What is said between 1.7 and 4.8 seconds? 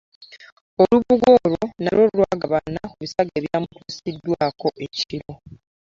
nalwo lugabana ku bisago ebyamutuusiddwako